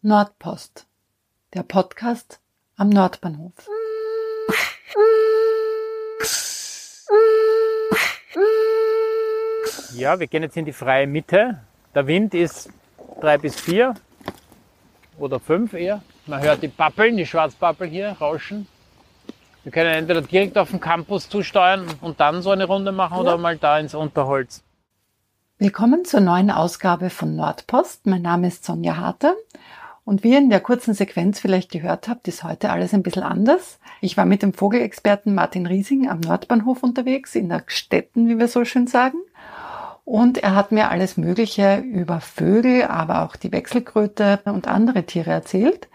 [0.00, 0.86] Nordpost,
[1.54, 2.38] der Podcast
[2.76, 3.52] am Nordbahnhof.
[9.96, 11.62] Ja, wir gehen jetzt in die freie Mitte.
[11.96, 12.70] Der Wind ist
[13.20, 13.94] drei bis vier
[15.18, 16.00] oder fünf eher.
[16.26, 18.68] Man hört die Pappeln, die Schwarzpappel hier rauschen.
[19.64, 23.20] Wir können entweder direkt auf den Campus zusteuern und dann so eine Runde machen ja.
[23.20, 24.62] oder mal da ins Unterholz.
[25.58, 28.06] Willkommen zur neuen Ausgabe von Nordpost.
[28.06, 29.34] Mein Name ist Sonja Harter
[30.08, 33.24] und wie ihr in der kurzen Sequenz vielleicht gehört habt, ist heute alles ein bisschen
[33.24, 33.78] anders.
[34.00, 38.48] Ich war mit dem Vogelexperten Martin Riesing am Nordbahnhof unterwegs, in der Städten, wie wir
[38.48, 39.18] so schön sagen.
[40.06, 45.30] Und er hat mir alles Mögliche über Vögel, aber auch die Wechselkröte und andere Tiere
[45.30, 45.88] erzählt.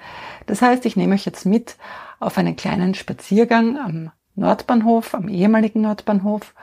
[0.45, 1.75] Das heißt, ich nehme euch jetzt mit
[2.20, 6.53] auf einen kleinen Spaziergang am Nordbahnhof, am ehemaligen Nordbahnhof.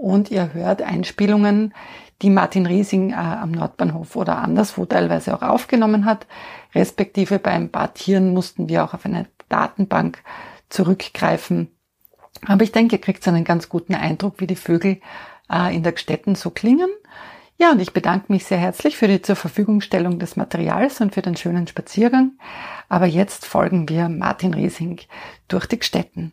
[0.00, 1.74] Und ihr hört Einspielungen,
[2.22, 6.26] die Martin Riesing äh, am Nordbahnhof oder anderswo teilweise auch aufgenommen hat.
[6.74, 10.22] Respektive beim paar Tieren mussten wir auch auf eine Datenbank
[10.70, 11.68] zurückgreifen.
[12.46, 15.02] Aber ich denke, ihr kriegt einen ganz guten Eindruck, wie die Vögel
[15.52, 16.88] äh, in der Gstetten so klingen.
[17.58, 21.20] Ja, und ich bedanke mich sehr herzlich für die zur Verfügungstellung des Materials und für
[21.20, 22.38] den schönen Spaziergang.
[22.88, 25.00] Aber jetzt folgen wir Martin Riesing
[25.46, 26.32] durch die Gstetten.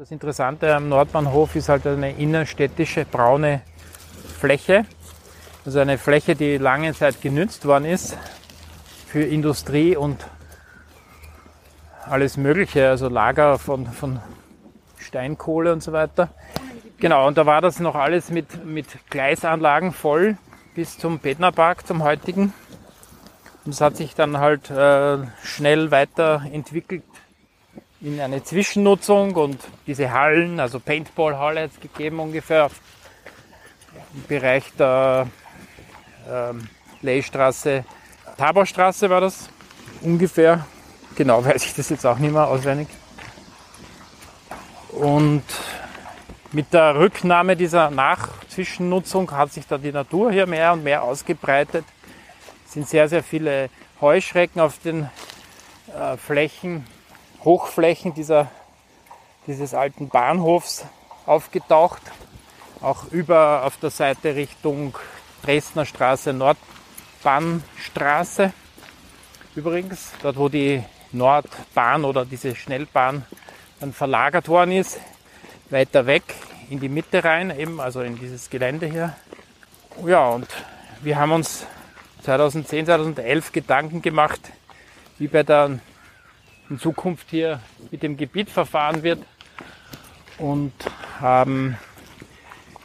[0.00, 3.60] Das Interessante am Nordbahnhof ist halt eine innerstädtische braune
[4.38, 4.86] Fläche.
[5.66, 8.16] Also eine Fläche, die lange Zeit genützt worden ist
[9.06, 10.24] für Industrie und
[12.08, 14.20] alles Mögliche, also Lager von, von
[14.98, 16.30] Steinkohle und so weiter.
[16.98, 20.38] Genau, und da war das noch alles mit, mit Gleisanlagen voll
[20.74, 22.54] bis zum Bednerpark, zum heutigen.
[23.66, 27.02] Und es hat sich dann halt äh, schnell weiterentwickelt
[28.02, 32.70] in eine Zwischennutzung und diese Hallen, also Paintball-Halle hat es gegeben ungefähr
[34.14, 35.26] im Bereich der
[36.28, 36.68] ähm,
[37.02, 37.84] Leystraße,
[38.38, 39.50] Taborstraße war das
[40.00, 40.66] ungefähr.
[41.14, 42.88] Genau weiß ich das jetzt auch nicht mehr auswendig.
[44.92, 45.44] Und
[46.52, 51.84] mit der Rücknahme dieser Nachzwischennutzung hat sich dann die Natur hier mehr und mehr ausgebreitet.
[52.66, 53.68] Es sind sehr, sehr viele
[54.00, 55.10] Heuschrecken auf den
[55.94, 56.86] äh, Flächen,
[57.44, 58.50] Hochflächen dieser,
[59.46, 60.86] dieses alten Bahnhofs
[61.26, 62.00] aufgetaucht
[62.80, 64.96] auch über auf der Seite Richtung
[65.42, 68.54] Dresdner Straße, Nordbahnstraße.
[69.54, 73.26] Übrigens, dort wo die Nordbahn oder diese Schnellbahn
[73.80, 74.98] dann verlagert worden ist,
[75.70, 76.22] weiter weg
[76.70, 79.14] in die Mitte rein, eben also in dieses Gelände hier.
[80.06, 80.48] Ja, und
[81.02, 81.66] wir haben uns
[82.22, 84.40] 2010, 2011 Gedanken gemacht,
[85.18, 85.80] wie bei der
[86.70, 87.60] in Zukunft hier
[87.90, 89.22] mit dem Gebiet verfahren wird
[90.38, 90.72] und
[91.20, 91.76] haben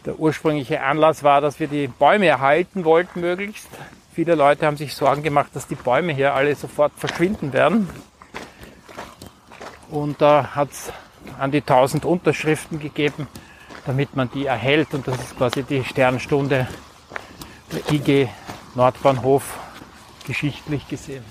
[0.06, 3.70] der ursprüngliche Anlass war, dass wir die Bäume erhalten wollten möglichst.
[4.14, 7.90] Viele Leute haben sich Sorgen gemacht, dass die Bäume hier alle sofort verschwinden werden.
[9.90, 10.92] Und da hat es
[11.40, 13.28] an die 1000 Unterschriften gegeben,
[13.86, 14.94] damit man die erhält.
[14.94, 16.68] Und das ist quasi die Sternstunde
[17.72, 18.30] der IG
[18.76, 19.60] Nordbahnhof
[20.26, 21.24] geschichtlich gesehen.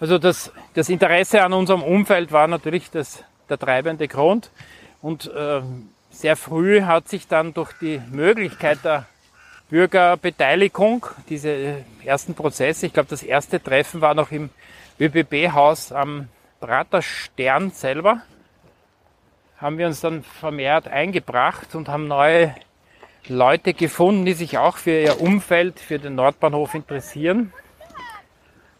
[0.00, 4.50] Also das, das Interesse an unserem Umfeld war natürlich das, der treibende Grund.
[5.00, 5.62] Und äh,
[6.10, 9.06] sehr früh hat sich dann durch die Möglichkeit der
[9.70, 14.50] Bürgerbeteiligung, diese ersten Prozesse, ich glaube das erste Treffen war noch im
[15.00, 16.28] ÖBB-Haus am
[16.60, 18.22] Praterstern selber,
[19.56, 22.54] haben wir uns dann vermehrt eingebracht und haben neue
[23.26, 27.52] Leute gefunden, die sich auch für ihr Umfeld, für den Nordbahnhof interessieren.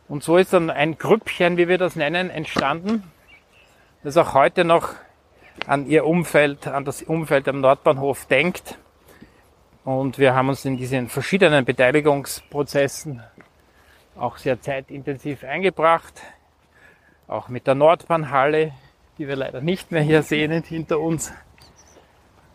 [0.07, 3.11] Und so ist dann ein Grüppchen, wie wir das nennen, entstanden,
[4.03, 4.91] das auch heute noch
[5.67, 8.79] an ihr Umfeld, an das Umfeld am Nordbahnhof denkt.
[9.85, 13.23] Und wir haben uns in diesen verschiedenen Beteiligungsprozessen
[14.17, 16.23] auch sehr zeitintensiv eingebracht.
[17.27, 18.73] Auch mit der Nordbahnhalle,
[19.17, 21.33] die wir leider nicht mehr hier sehen hinter uns,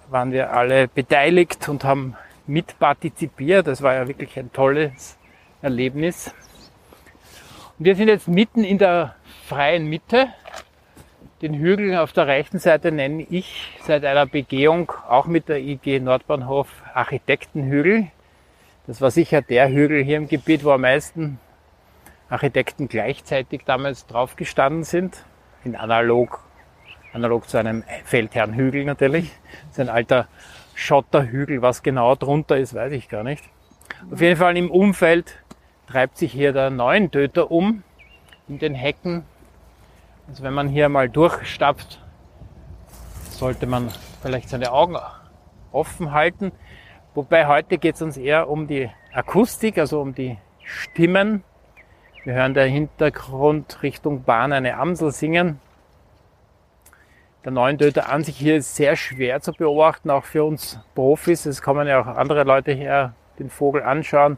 [0.10, 2.16] waren wir alle beteiligt und haben
[2.46, 3.68] mitpartizipiert.
[3.68, 5.18] Das war ja wirklich ein tolles
[5.62, 6.34] Erlebnis.
[7.80, 9.16] Und wir sind jetzt mitten in der
[9.48, 10.28] freien Mitte
[11.42, 16.02] den Hügel auf der rechten Seite nenne ich seit einer Begehung auch mit der IG
[16.02, 18.08] Nordbahnhof Architektenhügel.
[18.86, 21.40] Das war sicher der Hügel hier im Gebiet, wo am meisten
[22.28, 25.24] Architekten gleichzeitig damals drauf gestanden sind.
[25.64, 26.44] In analog,
[27.14, 29.32] analog zu einem Feldherrnhügel natürlich.
[29.68, 30.28] Das ist ein alter
[30.76, 31.62] Schotterhügel.
[31.62, 33.46] Was genau drunter ist, weiß ich gar nicht.
[34.12, 35.42] Auf jeden Fall im Umfeld
[35.92, 37.84] treibt sich hier der Neuentöter um.
[38.48, 39.24] In den Hecken
[40.30, 42.00] also wenn man hier mal durchstapft,
[43.32, 43.90] sollte man
[44.22, 44.96] vielleicht seine Augen
[45.72, 46.52] offen halten.
[47.16, 51.44] Wobei heute geht es uns eher um die Akustik, also um die Stimmen.
[52.26, 55.60] Wir hören der Hintergrund Richtung Bahn eine Amsel singen.
[57.44, 61.48] Der Neuntöter an sich hier ist sehr schwer zu beobachten, auch für uns Profis.
[61.48, 64.38] Es kommen ja auch andere Leute her, den Vogel anschauen.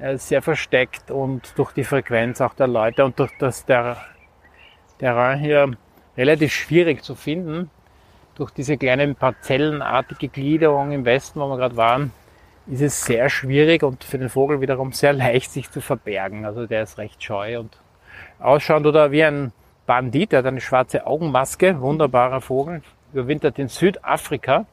[0.00, 3.96] Er ist sehr versteckt und durch die Frequenz auch der Leute und durch das der
[4.98, 5.72] Terrain hier
[6.16, 7.68] relativ schwierig zu finden.
[8.36, 12.12] Durch diese kleinen parzellenartige Gliederung im Westen, wo wir gerade waren,
[12.68, 16.44] ist es sehr schwierig und für den Vogel wiederum sehr leicht, sich zu verbergen.
[16.44, 17.76] Also der ist recht scheu und
[18.38, 19.52] ausschaut oder wie ein
[19.86, 24.66] Bandit, der hat eine schwarze Augenmaske, wunderbarer Vogel, überwintert in Südafrika.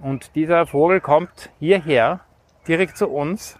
[0.00, 2.20] Und dieser Vogel kommt hierher,
[2.68, 3.58] direkt zu uns.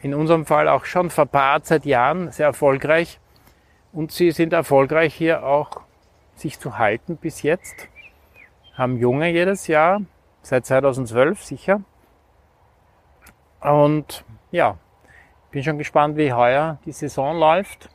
[0.00, 3.18] In unserem Fall auch schon verpaart seit Jahren, sehr erfolgreich.
[3.92, 5.80] Und sie sind erfolgreich hier auch
[6.34, 7.88] sich zu halten bis jetzt.
[8.74, 10.02] Haben Junge jedes Jahr,
[10.42, 11.80] seit 2012 sicher.
[13.60, 14.78] Und ja,
[15.50, 17.88] bin schon gespannt, wie heuer die Saison läuft.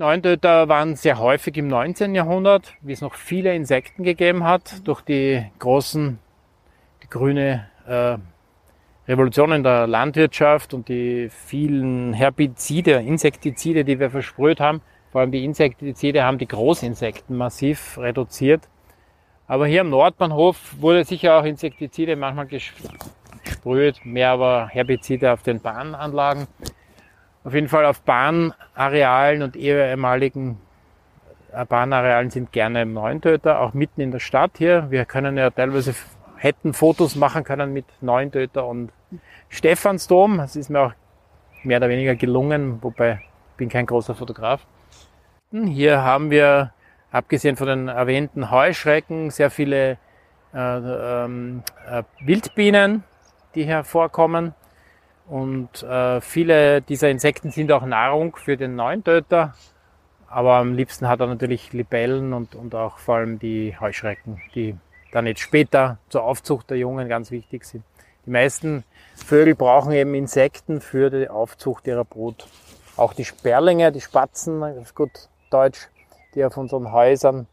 [0.00, 2.14] Neuntöter waren sehr häufig im 19.
[2.14, 6.18] Jahrhundert, wie es noch viele Insekten gegeben hat, durch die großen,
[7.02, 8.16] die grüne äh,
[9.06, 14.80] Revolution in der Landwirtschaft und die vielen Herbizide, Insektizide, die wir versprüht haben.
[15.12, 18.70] Vor allem die Insektizide haben die Großinsekten massiv reduziert.
[19.48, 25.60] Aber hier am Nordbahnhof wurde sicher auch Insektizide manchmal gesprüht, mehr aber Herbizide auf den
[25.60, 26.46] Bahnanlagen.
[27.44, 30.58] Auf jeden Fall auf Bahnarealen und ehemaligen
[31.52, 34.90] äh, Bahnarealen sind gerne Neuntöter, auch mitten in der Stadt hier.
[34.90, 35.94] Wir können ja teilweise
[36.36, 38.90] hätten Fotos machen können mit Neuntöter und
[39.48, 40.38] Stephansdom.
[40.38, 40.92] Das ist mir auch
[41.62, 43.20] mehr oder weniger gelungen, wobei
[43.52, 44.66] ich bin kein großer Fotograf.
[45.52, 46.72] Hier haben wir,
[47.10, 49.98] abgesehen von den erwähnten Heuschrecken, sehr viele
[50.54, 50.58] äh,
[51.24, 53.04] ähm, äh, Wildbienen,
[53.54, 54.54] die hier vorkommen.
[55.30, 59.54] Und äh, viele dieser Insekten sind auch Nahrung für den Neuntöter.
[60.28, 64.76] Aber am liebsten hat er natürlich Libellen und, und auch vor allem die Heuschrecken, die
[65.12, 67.84] dann jetzt später zur Aufzucht der Jungen ganz wichtig sind.
[68.26, 68.82] Die meisten
[69.14, 72.48] Vögel brauchen eben Insekten für die Aufzucht ihrer Brut.
[72.96, 75.88] Auch die Sperlinge, die Spatzen, auf gut Deutsch,
[76.34, 77.46] die auf unseren Häusern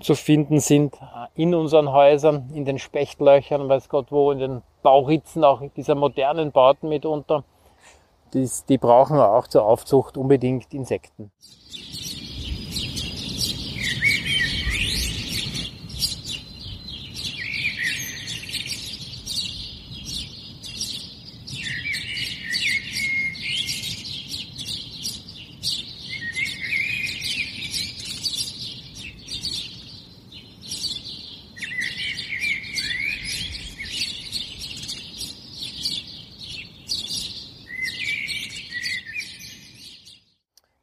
[0.00, 0.96] zu finden sind,
[1.34, 6.52] in unseren Häusern, in den Spechtlöchern, weiß Gott wo, in den Bauritzen auch dieser modernen
[6.52, 7.44] Bauten mitunter.
[8.32, 11.32] Die, die brauchen auch zur Aufzucht unbedingt Insekten.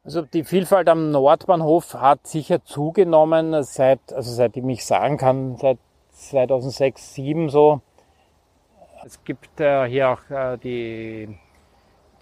[0.08, 5.76] Also die Vielfalt am Nordbahnhof hat sicher zugenommen seit, also seitdem ich sagen kann, seit
[6.12, 7.82] 2006, 2007 so.
[9.04, 11.38] Es gibt äh, hier auch äh, die,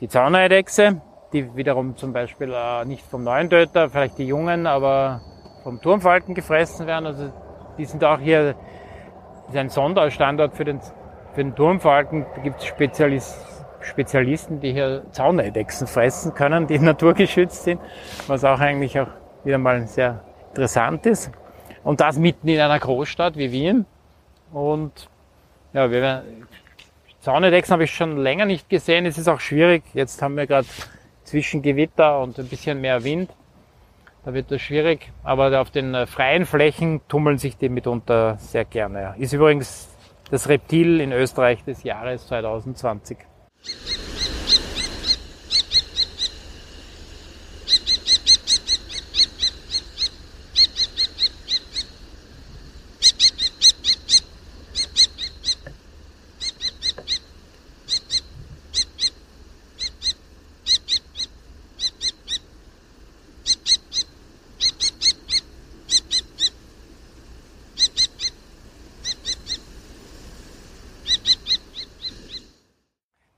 [0.00, 1.00] die Zauneidechse,
[1.32, 5.20] die wiederum zum Beispiel äh, nicht vom Neuntöter, vielleicht die Jungen, aber
[5.62, 7.06] vom Turmfalken gefressen werden.
[7.06, 7.32] Also
[7.78, 8.56] die sind auch hier,
[9.44, 10.80] das ist ein Sonderstandort für den,
[11.34, 12.26] für den Turmfalken.
[12.34, 13.55] Da gibt es Spezialisten
[13.86, 17.80] Spezialisten, die hier Zauneidechsen fressen können, die naturgeschützt sind,
[18.26, 19.08] was auch eigentlich auch
[19.44, 21.30] wieder mal sehr interessant ist.
[21.84, 23.86] Und das mitten in einer Großstadt wie Wien.
[24.52, 25.08] Und
[25.72, 26.24] ja, wir,
[27.20, 29.06] Zaunedechsen habe ich schon länger nicht gesehen.
[29.06, 29.84] Es ist auch schwierig.
[29.94, 30.66] Jetzt haben wir gerade
[31.22, 33.30] zwischen Gewitter und ein bisschen mehr Wind.
[34.24, 35.12] Da wird das schwierig.
[35.22, 39.14] Aber auf den äh, freien Flächen tummeln sich die mitunter sehr gerne.
[39.18, 39.88] Ist übrigens
[40.30, 43.18] das Reptil in Österreich des Jahres 2020.
[43.68, 44.05] you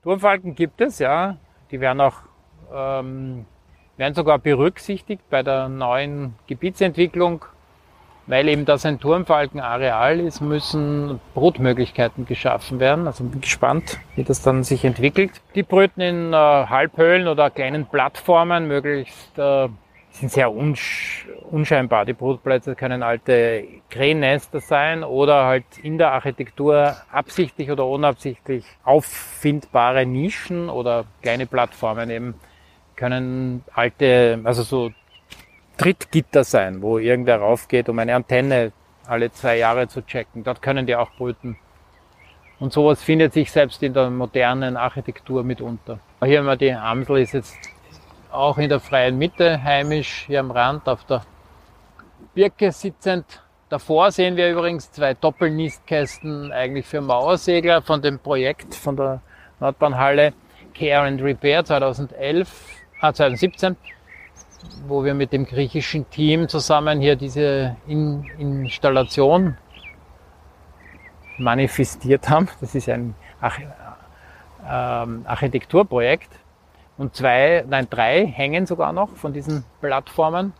[0.09, 1.37] Turmfalken gibt es, ja.
[1.69, 2.15] Die werden auch
[2.73, 3.45] ähm,
[3.95, 7.45] werden sogar berücksichtigt bei der neuen Gebietsentwicklung.
[8.25, 13.07] weil eben das ein Turmfalkenareal ist, müssen Brutmöglichkeiten geschaffen werden.
[13.07, 15.41] Also bin gespannt, wie das dann sich entwickelt.
[15.55, 19.67] Die brüten in äh, Halbhöhlen oder kleinen Plattformen, möglichst äh,
[20.19, 22.05] sind sehr unsch unscheinbar.
[22.05, 30.05] Die Brutplätze können alte Krähennester sein oder halt in der Architektur absichtlich oder unabsichtlich auffindbare
[30.05, 32.35] Nischen oder kleine Plattformen eben
[32.95, 34.91] können alte, also so
[35.77, 38.73] Trittgitter sein, wo irgendwer raufgeht, um eine Antenne
[39.07, 40.43] alle zwei Jahre zu checken.
[40.43, 41.57] Dort können die auch brüten.
[42.59, 45.99] Und sowas findet sich selbst in der modernen Architektur mitunter.
[46.23, 47.57] Hier haben wir die Amsel, ist jetzt
[48.31, 51.23] auch in der freien Mitte heimisch, hier am Rand auf der
[52.33, 53.25] Birke sitzend.
[53.69, 59.21] Davor sehen wir übrigens zwei Doppelnistkästen eigentlich für Mauersegler von dem Projekt von der
[59.59, 60.33] Nordbahnhalle
[60.73, 62.49] Care and Repair 2011,
[63.01, 63.75] ah, 2017
[64.87, 69.57] wo wir mit dem griechischen Team zusammen hier diese In Installation
[71.37, 72.49] manifestiert haben.
[72.59, 73.61] Das ist ein Arch
[74.67, 76.29] ähm, Architekturprojekt.
[76.99, 80.51] Und zwei, nein, drei hängen sogar noch von diesen Plattformen.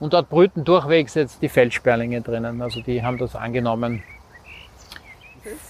[0.00, 2.60] Und dort brüten durchwegs jetzt die Feldsperlinge drinnen.
[2.60, 4.02] Also die haben das angenommen.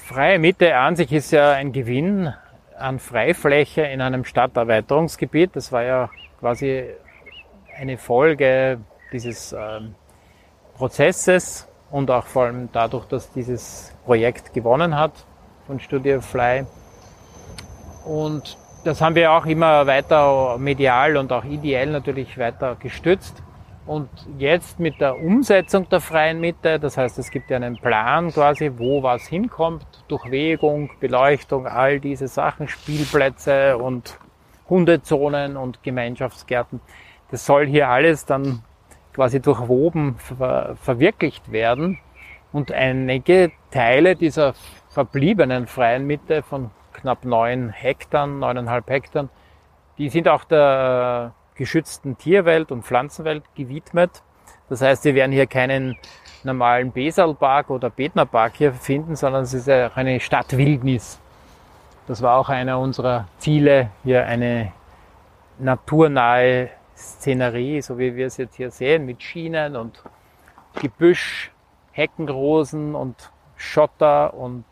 [0.06, 2.32] Freie Mitte an sich ist ja ein Gewinn
[2.78, 5.54] an Freifläche in einem Stadterweiterungsgebiet.
[5.54, 6.86] Das war ja quasi
[7.76, 8.80] eine Folge
[9.12, 9.94] dieses ähm,
[10.78, 15.12] Prozesses und auch vor allem dadurch, dass dieses Projekt gewonnen hat
[15.66, 16.64] von Studio Fly.
[18.06, 23.42] Und das haben wir auch immer weiter medial und auch ideell natürlich weiter gestützt.
[23.86, 24.08] Und
[24.38, 28.70] jetzt mit der Umsetzung der freien Mitte, das heißt, es gibt ja einen Plan quasi,
[28.76, 34.18] wo was hinkommt, Durchwegung, Beleuchtung, all diese Sachen, Spielplätze und
[34.68, 36.80] Hundezonen und Gemeinschaftsgärten.
[37.30, 38.62] Das soll hier alles dann
[39.12, 41.98] quasi durchwoben ver verwirklicht werden.
[42.52, 44.54] Und einige Teile dieser
[44.88, 49.28] verbliebenen freien Mitte von knapp neun Hektar, neuneinhalb Hektar,
[49.98, 54.22] die sind auch der geschützten Tierwelt und Pflanzenwelt gewidmet.
[54.68, 55.96] Das heißt, Sie werden hier keinen
[56.42, 61.20] normalen Besalpark oder Betnerpark hier finden, sondern es ist auch eine Stadtwildnis.
[62.06, 64.72] Das war auch einer unserer Ziele, hier eine
[65.58, 70.02] naturnahe Szenerie, so wie wir es jetzt hier sehen, mit Schienen und
[70.80, 71.50] Gebüsch,
[71.92, 74.64] Heckenrosen und Schotter und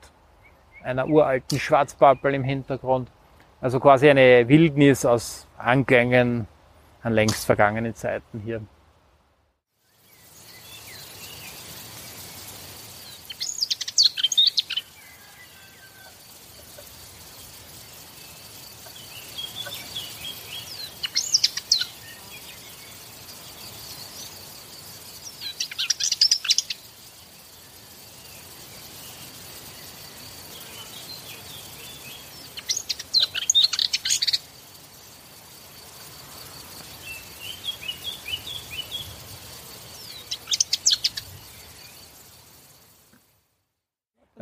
[0.88, 3.10] einer uralten Schwarzpappel im Hintergrund.
[3.60, 6.48] Also quasi eine Wildnis aus Anklängen
[7.02, 8.62] an längst vergangenen Zeiten hier.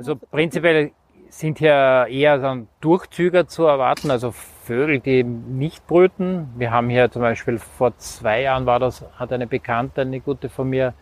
[0.07, 0.91] Also prinzipiell
[1.31, 6.53] sind hier eher dann Durchzüger zu erwarten, also Vögel, die nicht brüten.
[6.59, 10.51] Wir haben hier zum Beispiel vor zwei Jahren war das, hat eine Bekannte, eine gute
[10.51, 10.93] von mir,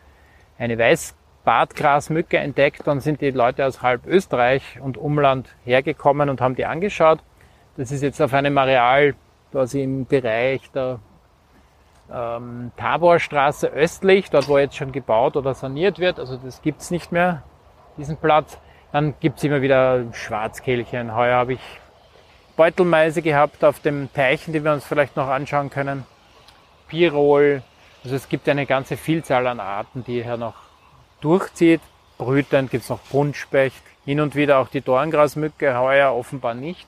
[0.57, 2.87] eine Weißbartgrasmücke entdeckt.
[2.87, 7.19] Dann sind die Leute aus halb Österreich und Umland hergekommen und haben die angeschaut.
[7.77, 9.17] Das ist jetzt auf einem Areal
[9.51, 11.01] quasi im Bereich der
[12.13, 16.21] ähm, Taborstraße östlich, dort wo jetzt schon gebaut oder saniert wird.
[16.21, 17.43] Also das gibt's nicht mehr,
[17.97, 18.61] diesen Platz.
[18.95, 21.17] Dann gibt's immer wieder Schwarzkehlchen.
[21.17, 21.61] Heuer habe ich
[22.57, 26.07] Beutelmeise gehabt auf dem Teichen, die wir uns vielleicht noch anschauen können.
[26.87, 27.65] Pirol.
[28.05, 30.55] Also es gibt eine ganze Vielzahl an Arten, die hier noch
[31.21, 31.81] durchzieht.
[32.19, 33.83] Brütend gibt's noch Buntspecht.
[34.05, 36.87] Hin und wieder auch die Dorngrasmücke, heuer offenbar nicht.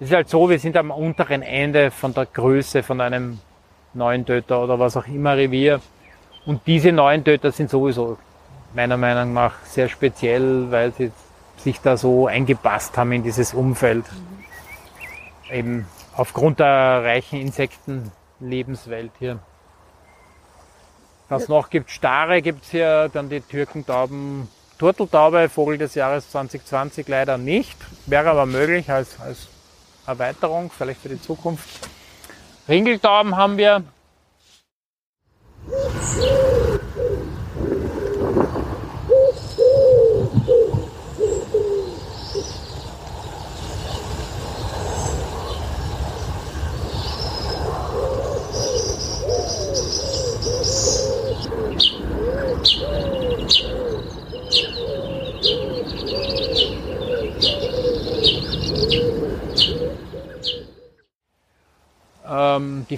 [0.00, 3.38] Es ist halt so, wir sind am unteren Ende von der Größe von einem
[3.94, 5.80] neuen Töter oder was auch immer Revier.
[6.44, 8.18] Und diese neuen Töter sind sowieso
[8.74, 11.12] meiner Meinung nach sehr speziell, weil sie
[11.56, 14.04] sich da so eingepasst haben in dieses Umfeld.
[14.12, 15.54] Mhm.
[15.54, 15.86] Eben
[16.16, 19.38] aufgrund der reichen Insektenlebenswelt hier.
[21.28, 21.54] Was ja.
[21.54, 24.48] noch gibt, Stare gibt's hier, dann die Türkentauben,
[24.78, 29.48] Turteltaube, Vogel des Jahres 2020 leider nicht, wäre aber möglich als, als
[30.06, 31.88] Erweiterung, vielleicht für die Zukunft.
[32.68, 33.84] Ringeltauben haben wir,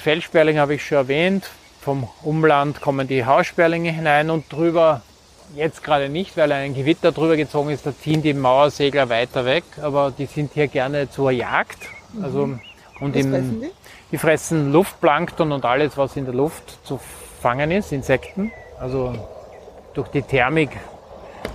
[0.02, 1.48] Feldsperlinge habe ich schon erwähnt.
[1.80, 5.02] Vom Umland kommen die Haussperlinge hinein und drüber
[5.54, 9.64] jetzt gerade nicht, weil ein Gewitter drüber gezogen ist, da ziehen die Mauersegler weiter weg,
[9.80, 11.78] aber die sind hier gerne zur Jagd.
[12.22, 12.60] Also, Mhm.
[13.00, 13.70] und Was im, fressen die?
[14.12, 16.98] die fressen Luftplankton und alles, was in der Luft zu
[17.40, 18.50] fangen ist, Insekten.
[18.80, 19.14] Also
[19.94, 20.70] durch die Thermik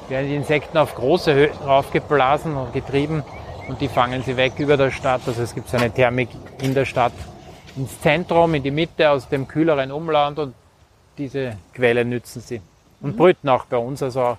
[0.10, 3.24] werden die Insekten auf große Höhen raufgeblasen und getrieben
[3.68, 5.22] und die fangen sie weg über der Stadt.
[5.28, 6.30] Also es gibt so eine Thermik
[6.62, 7.14] in der Stadt
[7.78, 10.56] ins Zentrum, in die Mitte aus dem kühleren Umland und
[11.18, 12.62] diese Quelle nützen sie.
[13.00, 14.38] Und brüten auch bei uns, also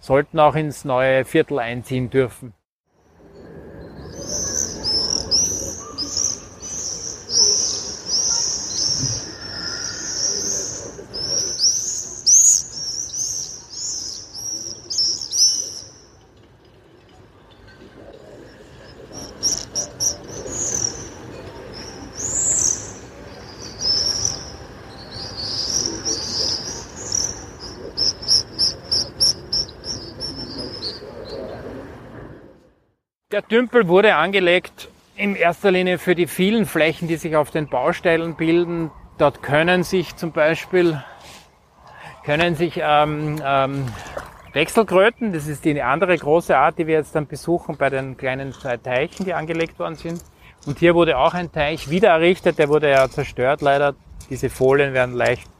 [0.00, 2.54] sollten auch ins neue Viertel einziehen dürfen.
[33.30, 37.68] Der Tümpel wurde angelegt in erster Linie für die vielen Flächen, die sich auf den
[37.68, 38.92] Baustellen bilden.
[39.18, 41.02] Dort können sich zum Beispiel
[42.24, 43.86] können sich ähm, ähm,
[44.52, 48.52] Wechselkröten, das ist die andere große Art, die wir jetzt dann besuchen bei den kleinen
[48.52, 50.22] zwei Teichen, die angelegt worden sind.
[50.64, 53.96] Und hier wurde auch ein Teich wieder errichtet, der wurde ja zerstört leider.
[54.30, 55.50] Diese Folien werden leicht,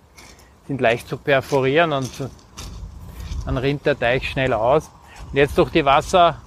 [0.68, 2.30] sind leicht zu perforieren und
[3.44, 4.88] dann rinnt der Teich schnell aus.
[5.32, 6.40] Und jetzt durch die Wasser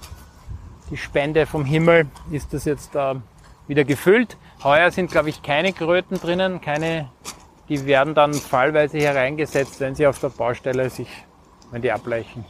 [0.92, 3.14] die Spende vom Himmel ist das jetzt äh,
[3.66, 4.36] wieder gefüllt.
[4.62, 7.08] Heuer sind, glaube ich, keine Kröten drinnen, keine,
[7.70, 11.08] die werden dann fallweise hereingesetzt, wenn sie auf der Baustelle sich,
[11.70, 12.44] wenn die ableichen.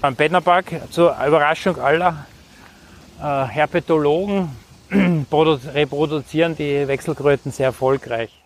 [0.00, 2.24] Am Bednerpark, zur Überraschung aller
[3.20, 4.48] äh, Herpetologen,
[5.30, 8.43] produ- reproduzieren die Wechselkröten sehr erfolgreich.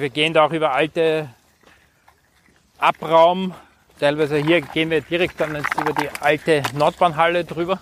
[0.00, 1.28] Also wir gehen da auch über alte
[2.78, 3.52] Abraum.
[3.98, 7.78] Teilweise hier gehen wir direkt dann jetzt über die alte Nordbahnhalle drüber.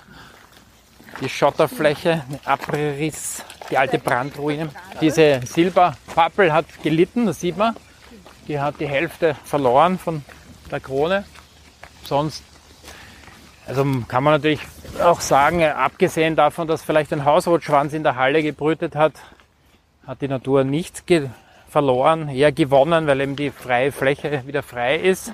[1.20, 4.70] Die Schotterfläche, Abriss, die alte Brandruine.
[5.00, 7.76] Diese Silberpappel hat gelitten, das sieht man.
[8.48, 10.24] Die hat die Hälfte verloren von
[10.72, 11.24] der Krone.
[12.02, 12.42] Sonst,
[13.64, 14.62] also kann man natürlich
[15.00, 19.12] auch sagen, abgesehen davon, dass vielleicht ein Hausrotschwanz in der Halle gebrütet hat,
[20.04, 21.06] hat die Natur nichts
[21.68, 25.32] verloren, eher gewonnen, weil eben die freie Fläche wieder frei ist,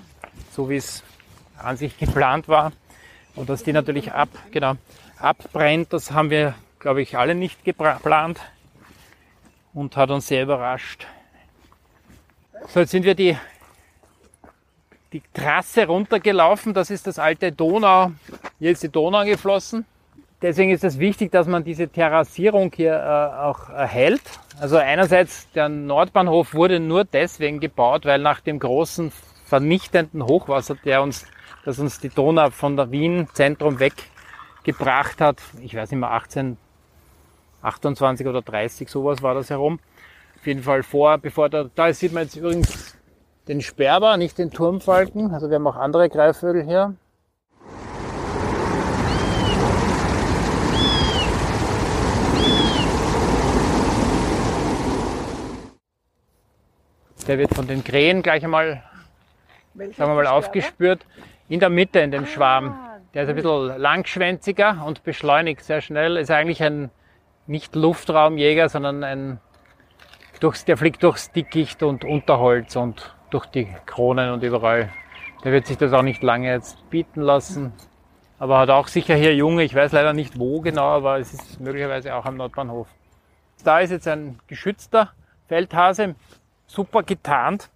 [0.52, 1.02] so wie es
[1.56, 2.72] an sich geplant war.
[3.36, 4.74] Und dass die natürlich ab, genau,
[5.18, 8.40] abbrennt, das haben wir, glaube ich, alle nicht geplant
[9.72, 11.06] und hat uns sehr überrascht.
[12.68, 13.36] So, jetzt sind wir die,
[15.12, 16.74] die Trasse runtergelaufen.
[16.74, 18.12] Das ist das alte Donau.
[18.58, 19.84] Hier ist die Donau geflossen.
[20.40, 24.22] Deswegen ist es wichtig, dass man diese Terrassierung hier äh, auch erhält.
[24.60, 29.12] Also einerseits der Nordbahnhof wurde nur deswegen gebaut, weil nach dem großen
[29.46, 31.26] vernichtenden Hochwasser, der uns,
[31.64, 36.56] das uns die Donau von der Wien Zentrum weggebracht hat, ich weiß nicht mehr, 18,
[37.62, 39.80] 28 oder 30, sowas war das herum.
[40.36, 42.96] Auf jeden Fall vor, bevor da, da sieht man jetzt übrigens
[43.48, 45.32] den Sperber, nicht den Turmfalken.
[45.32, 46.94] Also wir haben auch andere Greifvögel hier.
[57.26, 58.82] Der wird von den Krähen gleich einmal,
[59.74, 61.06] sagen wir mal, aufgespürt.
[61.48, 62.78] In der Mitte, in dem Schwarm.
[63.14, 66.16] Der ist ein bisschen langschwänziger und beschleunigt sehr schnell.
[66.16, 66.90] Ist eigentlich ein
[67.46, 69.40] nicht Luftraumjäger, sondern ein,
[70.40, 74.90] durchs, der fliegt durchs Dickicht und Unterholz und durch die Kronen und überall.
[75.44, 77.72] Der wird sich das auch nicht lange jetzt bieten lassen.
[78.38, 79.62] Aber hat auch sicher hier Junge.
[79.62, 82.88] Ich weiß leider nicht wo genau, aber es ist möglicherweise auch am Nordbahnhof.
[83.62, 85.12] Da ist jetzt ein geschützter
[85.46, 86.16] Feldhase,
[86.66, 87.70] super getarnt.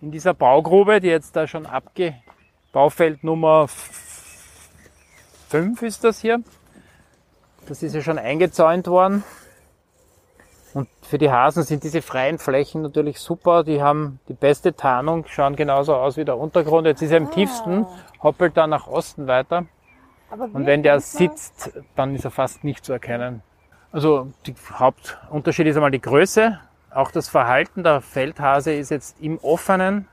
[0.00, 2.14] in dieser Baugrube, die jetzt da schon abge,
[2.72, 3.68] Baufeld Nummer
[5.48, 6.42] 5 ist das hier.
[7.66, 9.22] Das ist ja schon eingezäunt worden.
[10.74, 13.62] Und für die Hasen sind diese freien Flächen natürlich super.
[13.62, 16.86] Die haben die beste Tarnung, schauen genauso aus wie der Untergrund.
[16.86, 17.30] Jetzt ist er im ah.
[17.30, 17.86] tiefsten,
[18.22, 19.66] hoppelt dann nach Osten weiter.
[20.30, 23.42] Und wenn der sitzt, dann ist er fast nicht zu erkennen.
[23.92, 26.58] Also der Hauptunterschied ist einmal die Größe.
[26.94, 30.08] Auch das Verhalten der Feldhase ist jetzt im Offenen.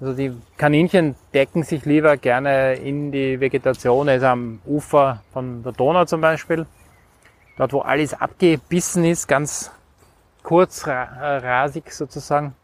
[0.00, 5.72] Also die Kaninchen decken sich lieber gerne in die Vegetation, also am Ufer von der
[5.72, 6.66] Donau zum Beispiel.
[7.56, 9.70] Dort, wo alles abgebissen ist, ganz
[10.42, 12.54] kurzrasig sozusagen.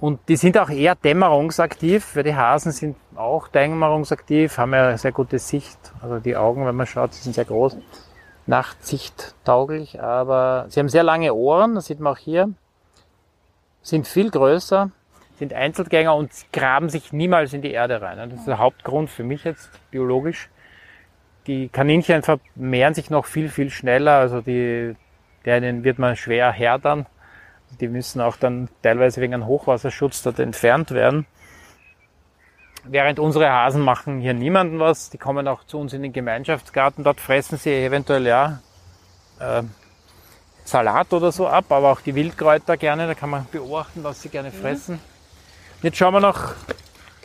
[0.00, 5.12] Und die sind auch eher dämmerungsaktiv, weil die Hasen sind auch dämmerungsaktiv, haben ja sehr
[5.12, 5.78] gute Sicht.
[6.00, 7.76] Also die Augen, wenn man schaut, sind sehr groß.
[8.46, 12.50] Nachtsicht tauglich, aber sie haben sehr lange Ohren, das sieht man auch hier.
[13.88, 14.90] Sind viel größer,
[15.38, 18.18] sind Einzelgänger und graben sich niemals in die Erde rein.
[18.28, 20.50] Das ist der Hauptgrund für mich jetzt biologisch.
[21.46, 24.94] Die Kaninchen vermehren sich noch viel, viel schneller, also die
[25.46, 27.06] denen wird man schwer härtern.
[27.80, 31.24] Die müssen auch dann teilweise wegen einem Hochwasserschutz dort entfernt werden.
[32.84, 35.08] Während unsere Hasen machen hier niemanden was.
[35.08, 37.04] Die kommen auch zu uns in den Gemeinschaftsgarten.
[37.04, 38.60] Dort fressen sie eventuell ja
[39.40, 39.62] äh,
[40.68, 43.06] Salat oder so ab, aber auch die Wildkräuter gerne.
[43.06, 45.00] Da kann man beobachten, was sie gerne fressen.
[45.82, 46.54] Jetzt schauen wir noch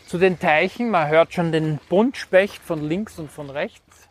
[0.08, 0.90] zu den Teichen.
[0.90, 4.08] Man hört schon den Buntspecht von links und von rechts.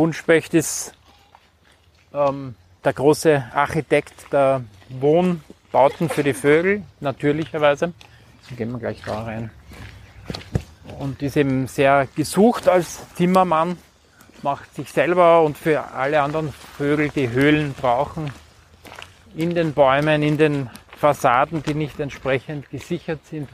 [0.00, 0.94] Buntspecht ist
[2.14, 7.92] ähm, der große Architekt der Wohnbauten für die Vögel, natürlicherweise.
[8.48, 9.50] So gehen wir gleich da rein.
[10.98, 13.76] Und ist eben sehr gesucht als Zimmermann,
[14.40, 18.32] macht sich selber und für alle anderen Vögel, die Höhlen brauchen,
[19.36, 23.50] in den Bäumen, in den Fassaden, die nicht entsprechend gesichert sind,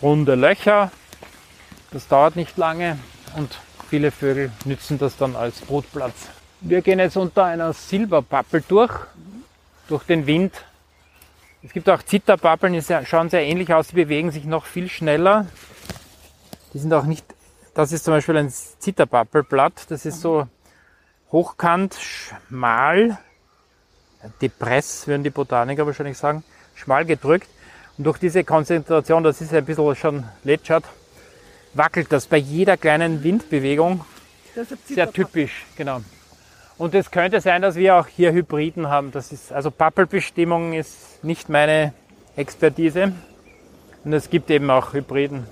[0.00, 0.90] runde Löcher.
[1.90, 2.98] Das dauert nicht lange
[3.36, 6.14] und Viele Vögel nützen das dann als Brutplatz.
[6.60, 8.92] Wir gehen jetzt unter einer Silberpappel durch,
[9.88, 10.52] durch den Wind.
[11.62, 15.46] Es gibt auch Zitterpappeln, die schauen sehr ähnlich aus, die bewegen sich noch viel schneller.
[16.72, 17.24] Die sind auch nicht,
[17.74, 20.48] das ist zum Beispiel ein Zitterpappelblatt, das ist so
[21.30, 23.18] hochkant, schmal,
[24.42, 26.42] depress würden die Botaniker wahrscheinlich sagen,
[26.74, 27.48] schmal gedrückt.
[27.98, 30.84] Und durch diese Konzentration, das ist ein bisschen schon lätschert,
[31.76, 34.04] wackelt das bei jeder kleinen Windbewegung.
[34.86, 36.00] Sehr typisch, genau.
[36.78, 39.10] Und es könnte sein, dass wir auch hier Hybriden haben.
[39.10, 41.94] Das ist, also Pappelbestimmung ist nicht meine
[42.36, 43.12] Expertise.
[44.04, 45.46] Und es gibt eben auch Hybriden.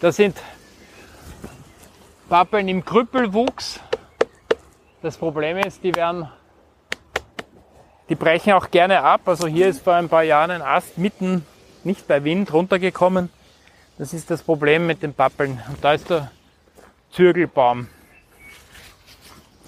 [0.00, 0.36] Das sind
[2.28, 3.80] Pappeln im Krüppelwuchs.
[5.02, 6.28] Das Problem ist, die werden,
[8.08, 9.22] die brechen auch gerne ab.
[9.24, 11.46] Also hier ist vor ein paar Jahren ein Ast mitten,
[11.82, 13.30] nicht bei Wind, runtergekommen.
[14.00, 15.60] Das ist das Problem mit den Pappeln.
[15.68, 16.30] Und da ist der
[17.10, 17.86] Zürgelbaum,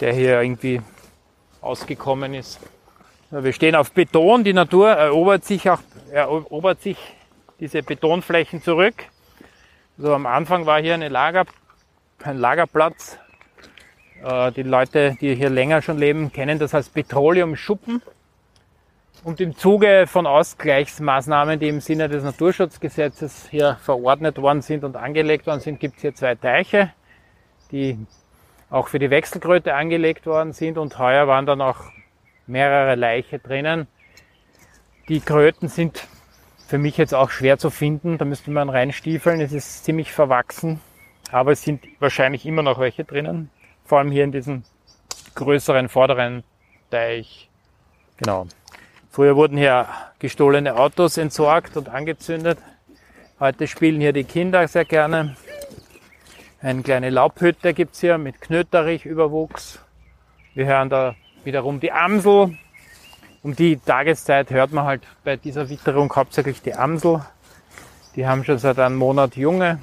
[0.00, 0.80] der hier irgendwie
[1.60, 2.58] ausgekommen ist.
[3.30, 4.42] Wir stehen auf Beton.
[4.42, 6.96] Die Natur erobert sich auch, erobert sich
[7.60, 8.94] diese Betonflächen zurück.
[9.98, 11.44] So am Anfang war hier eine Lager,
[12.22, 13.18] ein Lagerplatz.
[14.24, 18.00] Äh, die Leute, die hier länger schon leben, kennen das als Petroleumschuppen.
[19.24, 24.96] Und im Zuge von Ausgleichsmaßnahmen, die im Sinne des Naturschutzgesetzes hier verordnet worden sind und
[24.96, 26.92] angelegt worden sind, gibt es hier zwei Teiche,
[27.70, 27.98] die
[28.68, 30.76] auch für die Wechselkröte angelegt worden sind.
[30.76, 31.78] Und heuer waren dann auch
[32.48, 33.86] mehrere Leiche drinnen.
[35.08, 36.08] Die Kröten sind
[36.66, 38.18] für mich jetzt auch schwer zu finden.
[38.18, 39.40] Da müsste man reinstiefeln.
[39.40, 40.80] Es ist ziemlich verwachsen.
[41.30, 43.50] Aber es sind wahrscheinlich immer noch welche drinnen.
[43.84, 44.64] Vor allem hier in diesem
[45.36, 46.42] größeren vorderen
[46.90, 47.48] Teich.
[48.16, 48.46] Genau.
[49.12, 49.88] Früher wurden hier
[50.20, 52.58] gestohlene Autos entsorgt und angezündet.
[53.38, 55.36] Heute spielen hier die Kinder sehr gerne.
[56.62, 59.80] Eine kleine Laubhütte gibt's hier mit Knöterich-Überwuchs.
[60.54, 62.56] Wir hören da wiederum die Amsel.
[63.42, 67.20] Um die Tageszeit hört man halt bei dieser Witterung hauptsächlich die Amsel.
[68.16, 69.78] Die haben schon seit einem Monat Junge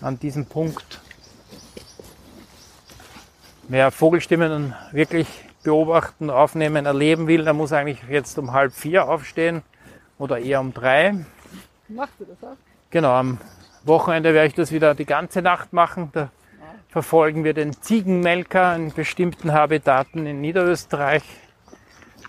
[0.00, 1.00] an diesem Punkt.
[3.66, 5.26] wer Vogelstimmen wirklich
[5.62, 9.62] beobachten, aufnehmen, erleben will, der muss eigentlich jetzt um halb vier aufstehen
[10.18, 11.14] oder eher um drei.
[11.88, 12.56] Machst du das auch?
[12.90, 13.38] Genau, am
[13.84, 16.10] Wochenende werde ich das wieder die ganze Nacht machen.
[16.12, 16.30] Da
[16.88, 21.22] verfolgen wir den Ziegenmelker in bestimmten Habitaten in Niederösterreich,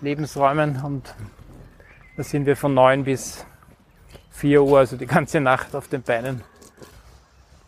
[0.00, 1.14] Lebensräumen und
[2.16, 3.46] da sind wir von neun bis
[4.30, 6.42] vier Uhr, also die ganze Nacht auf den Beinen.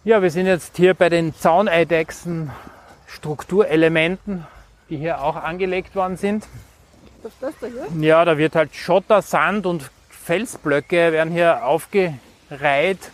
[0.04, 2.50] Ja, wir sind jetzt hier bei den Zauneidechsen
[3.06, 4.46] Strukturelementen,
[4.90, 6.46] die hier auch angelegt worden sind.
[7.22, 8.06] Was ist das da hier?
[8.06, 13.10] Ja, da wird halt Schotter, Sand und Felsblöcke werden hier aufgereiht.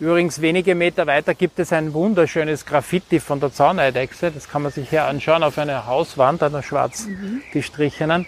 [0.00, 4.30] Übrigens wenige Meter weiter gibt es ein wunderschönes Graffiti von der Zauneidechse.
[4.30, 7.06] Das kann man sich hier anschauen auf einer Hauswand, einer schwarz
[7.52, 8.26] gestrichenen.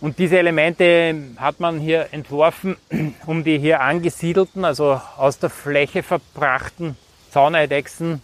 [0.00, 2.76] Und diese Elemente hat man hier entworfen,
[3.26, 6.96] um die hier angesiedelten, also aus der Fläche verbrachten
[7.30, 8.22] Zauneidechsen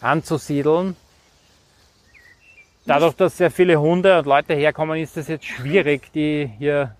[0.00, 0.96] anzusiedeln.
[2.86, 6.94] Dadurch, dass sehr viele Hunde und Leute herkommen, ist es jetzt schwierig, die hier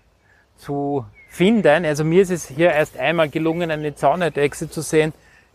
[0.55, 1.85] zu finden.
[1.85, 5.13] Also mir ist es hier erst einmal gelungen, eine Zauneidechse zu sehen.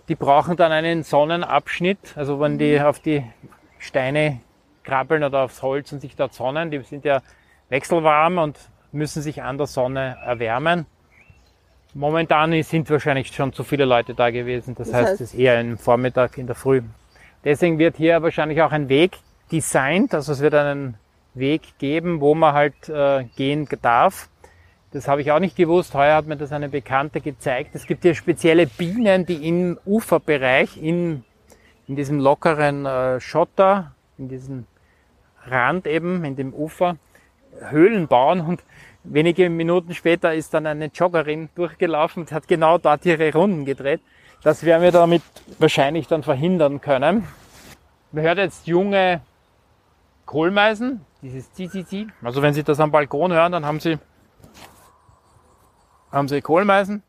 [0.08, 3.24] Die brauchen dann einen Sonnenabschnitt, also wenn die auf die
[3.78, 4.40] Steine
[4.84, 7.22] krabbeln oder aufs Holz und sich dort sonnen, die sind ja
[7.68, 8.56] wechselwarm und
[8.92, 10.86] müssen sich an der Sonne erwärmen.
[11.94, 14.74] Momentan sind wahrscheinlich schon zu viele Leute da gewesen.
[14.76, 16.82] Das, Das heißt, heißt- es ist eher ein Vormittag in der Früh.
[17.44, 19.18] Deswegen wird hier wahrscheinlich auch ein Weg
[19.50, 20.14] designt.
[20.14, 20.96] Also es wird einen
[21.34, 24.28] Weg geben, wo man halt äh, gehen darf.
[24.92, 25.94] Das habe ich auch nicht gewusst.
[25.94, 27.74] Heuer hat mir das eine Bekannte gezeigt.
[27.74, 31.24] Es gibt hier spezielle Bienen, die im Uferbereich, in,
[31.86, 34.66] in diesem lockeren äh, Schotter, in diesem
[35.44, 36.96] Rand eben, in dem Ufer,
[37.70, 38.62] Höhlen bauen und
[39.04, 44.00] wenige Minuten später ist dann eine Joggerin durchgelaufen und hat genau dort ihre Runden gedreht.
[44.42, 45.22] Das werden wir damit
[45.58, 47.26] wahrscheinlich dann verhindern können.
[48.12, 49.20] Man hört jetzt junge
[50.26, 52.08] Kohlmeisen, dieses Zizizi.
[52.22, 53.98] Also wenn Sie das am Balkon hören, dann haben Sie,
[56.10, 57.02] haben Sie Kohlmeisen.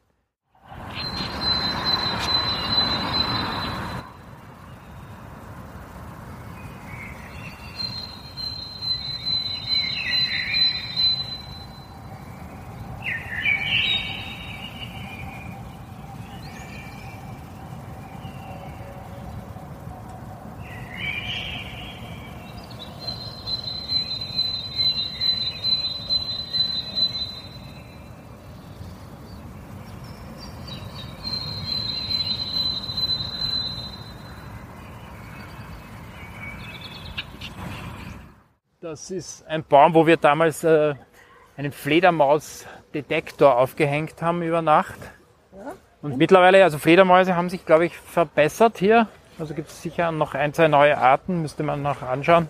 [38.90, 40.96] Das ist ein Baum, wo wir damals äh,
[41.58, 44.98] einen Fledermausdetektor aufgehängt haben über Nacht.
[46.02, 49.10] Und mittlerweile, also Fledermäuse haben sich, glaube ich, verbessert hier.
[49.40, 52.48] Also gibt es sicher noch ein, zwei neue Arten, müsste man noch anschauen.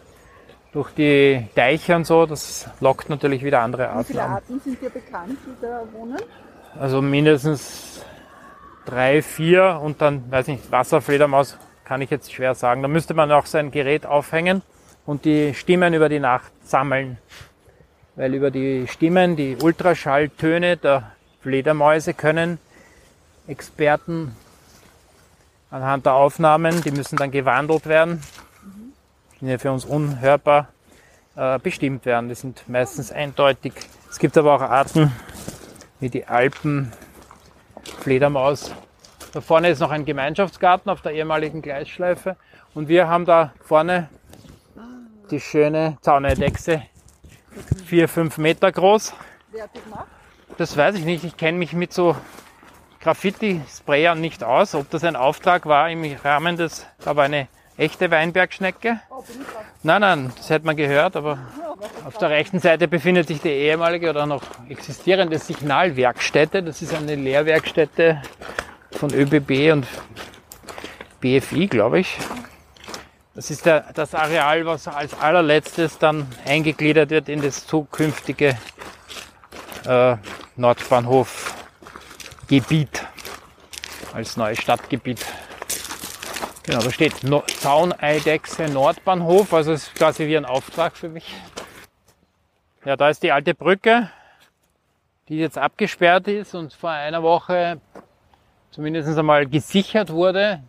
[0.74, 4.32] Durch die Deiche und so, das lockt natürlich wieder andere Wie Arten viele an.
[4.34, 6.20] Arten sind dir bekannt, die da wohnen?
[6.80, 8.06] Also mindestens
[8.86, 12.84] drei, vier und dann, weiß nicht, Wasserfledermaus kann ich jetzt schwer sagen.
[12.84, 14.62] Da müsste man auch sein Gerät aufhängen
[15.08, 17.18] und die Stimmen über die Nacht sammeln.
[18.16, 22.60] Weil über die Stimmen, die Ultraschalltöne der Fledermäuse können
[23.48, 24.36] Experten
[25.72, 28.22] anhand der Aufnahmen, die müssen dann gewandelt werden,
[29.40, 30.68] die ja für uns unhörbar
[31.36, 32.28] äh, bestimmt werden.
[32.28, 33.74] Die sind meistens eindeutig.
[34.10, 35.12] Es gibt aber auch Arten
[36.00, 36.92] wie die Alpen,
[38.02, 38.74] Fledermaus.
[39.32, 42.36] Da vorne ist noch ein Gemeinschaftsgarten auf der ehemaligen Gleisschleife.
[42.74, 44.10] Und wir haben da vorne
[45.32, 46.84] die schöne Zauneidechse,
[47.86, 49.14] vier, fünf Meter groß.
[49.52, 50.08] Wer hat die gemacht?
[50.58, 51.24] Das weiß ich nicht.
[51.24, 52.16] Ich kenne mich mit so
[53.02, 54.76] Graffiti-Sprayern nicht aus.
[54.76, 59.00] Ob das ein Auftrag war im Rahmen des, aber eine echte Weinbergschnecke.
[59.10, 59.24] Oh.
[59.84, 61.38] Nein, nein, das hätte man gehört, aber
[62.06, 66.64] auf der rechten Seite befindet sich die ehemalige oder noch existierende Signalwerkstätte.
[66.64, 68.22] Das ist eine Lehrwerkstätte
[68.92, 69.88] von ÖBB und
[71.22, 72.18] BFI, glaube ich.
[73.38, 78.58] Das ist der, das Areal, was als allerletztes dann eingegliedert wird in das zukünftige
[79.86, 80.16] äh,
[80.56, 83.06] Nordbahnhof-Gebiet
[84.12, 85.24] als neues Stadtgebiet.
[86.64, 91.32] Genau, da steht no Zauneidechse Nordbahnhof, also ist quasi wie ein Auftrag für mich.
[92.86, 94.10] Ja, da ist die alte Brücke,
[95.30, 97.80] die jetzt abgesperrt ist und vor einer Woche
[98.72, 100.64] zumindest einmal gesichert wurde.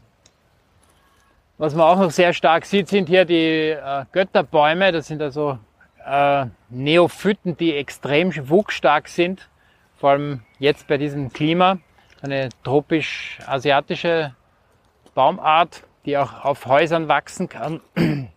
[1.58, 4.92] Was man auch noch sehr stark sieht, sind hier die äh, Götterbäume.
[4.92, 5.58] Das sind also
[6.06, 9.48] äh, Neophyten, die extrem wuchsstark sind.
[9.96, 11.78] Vor allem jetzt bei diesem Klima.
[12.22, 14.34] Eine tropisch-asiatische
[15.14, 17.80] Baumart, die auch auf Häusern wachsen kann.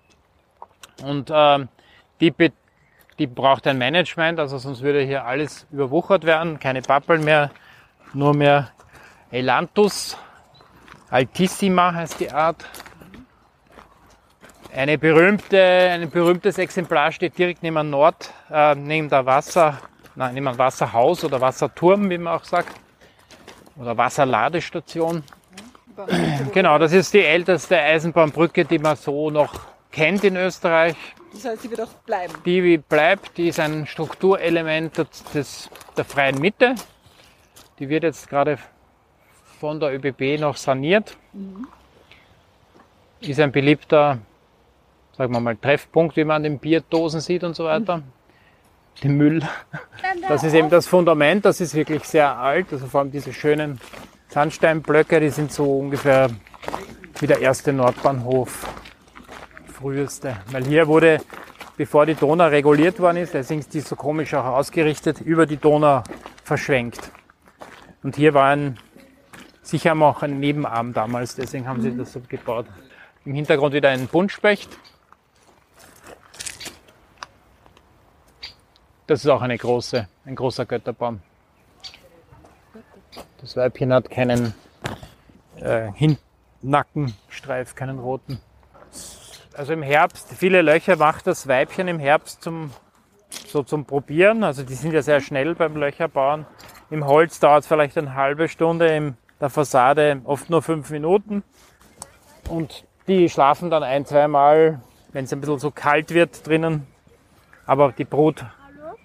[1.03, 1.67] Und ähm,
[2.21, 2.33] die,
[3.19, 7.51] die braucht ein Management, also sonst würde hier alles überwuchert werden, keine Pappeln mehr,
[8.13, 8.71] nur mehr
[9.31, 10.17] Elanthus
[11.09, 12.65] altissima heißt die Art.
[14.73, 19.77] Eine berühmte, ein berühmtes Exemplar steht direkt neben Nord, äh, neben der Wasser,
[20.15, 22.73] nein, neben dem Wasserhaus oder Wasserturm, wie man auch sagt,
[23.75, 25.23] oder Wasserladestation.
[26.53, 29.59] Genau, das ist die älteste Eisenbahnbrücke, die man so noch
[29.91, 30.95] kennt in Österreich.
[31.33, 32.33] Das heißt, die wird auch bleiben?
[32.45, 36.75] Die bleibt, die ist ein Strukturelement des, der freien Mitte.
[37.77, 38.57] Die wird jetzt gerade
[39.59, 41.17] von der ÖBB noch saniert.
[41.33, 41.67] Mhm.
[43.19, 44.17] Ist ein beliebter,
[45.21, 47.97] sagen wir mal, Treffpunkt, wie man an den Bierdosen sieht und so weiter.
[47.97, 48.03] Mhm.
[49.03, 49.41] Den Müll.
[50.27, 52.67] Das ist eben das Fundament, das ist wirklich sehr alt.
[52.71, 53.79] Also vor allem diese schönen
[54.29, 56.29] Sandsteinblöcke, die sind so ungefähr
[57.19, 58.67] wie der erste Nordbahnhof,
[59.71, 60.37] früheste.
[60.51, 61.19] Weil hier wurde,
[61.77, 65.57] bevor die Donau reguliert worden ist, deswegen ist die so komisch auch ausgerichtet, über die
[65.57, 66.03] Donau
[66.43, 67.11] verschwenkt.
[68.01, 68.77] Und hier war ein,
[69.61, 72.65] sicher auch ein Nebenarm damals, deswegen haben sie das so gebaut.
[73.23, 74.69] Im Hintergrund wieder ein Buntspecht.
[79.11, 81.19] Das ist auch eine große, ein großer Götterbaum.
[83.41, 84.53] Das Weibchen hat keinen
[85.59, 85.89] äh,
[86.61, 88.39] Nackenstreif, keinen roten.
[89.53, 92.71] Also im Herbst, viele Löcher macht das Weibchen im Herbst zum,
[93.47, 94.45] so zum Probieren.
[94.45, 96.45] Also die sind ja sehr schnell beim Löcherbauen.
[96.89, 101.43] Im Holz dauert es vielleicht eine halbe Stunde, in der Fassade oft nur fünf Minuten.
[102.47, 106.87] Und die schlafen dann ein, zweimal, wenn es ein bisschen so kalt wird drinnen.
[107.65, 108.05] Aber die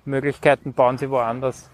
[0.06, 1.68] Brutmöglichkeiten bauen sie woanders.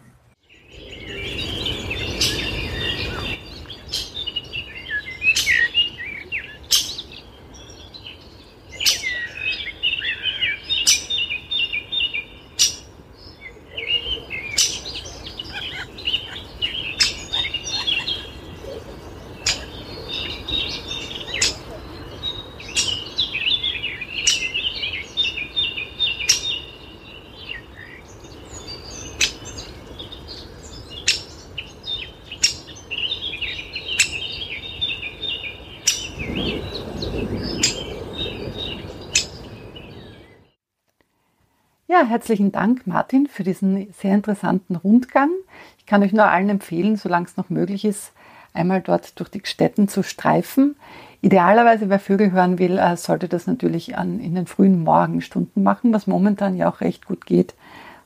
[42.12, 45.30] Herzlichen Dank, Martin, für diesen sehr interessanten Rundgang.
[45.78, 48.12] Ich kann euch nur allen empfehlen, solange es noch möglich ist,
[48.52, 50.76] einmal dort durch die Städten zu streifen.
[51.22, 56.06] Idealerweise, wer Vögel hören will, äh, sollte das natürlich in den frühen Morgenstunden machen, was
[56.06, 57.54] momentan ja auch recht gut geht,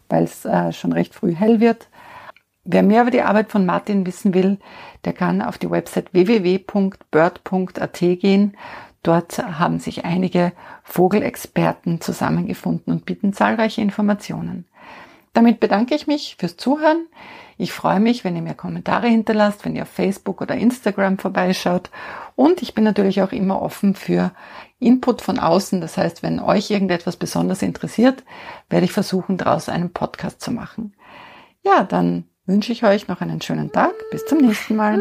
[0.09, 1.89] weil es äh, schon recht früh hell wird.
[2.63, 4.59] Wer mehr über die Arbeit von Martin wissen will,
[5.05, 8.57] der kann auf die Website www.bird.at gehen
[9.07, 10.51] Dort haben sich einige
[10.83, 14.65] Vogelexperten zusammengefunden und bieten zahlreiche Informationen.
[15.33, 17.07] Damit bedanke ich mich fürs Zuhören.
[17.57, 21.91] Ich freue mich, wenn ihr mir Kommentare hinterlasst, wenn ihr auf Facebook oder Instagram vorbeischaut.
[22.35, 24.33] Und ich bin natürlich auch immer offen für
[24.81, 25.81] Input von außen.
[25.81, 28.25] Das heißt, wenn euch irgendetwas besonders interessiert,
[28.69, 30.95] werde ich versuchen, daraus einen Podcast zu machen.
[31.63, 33.95] Ja, dann wünsche ich euch noch einen schönen Tag.
[34.11, 35.01] Bis zum nächsten Mal.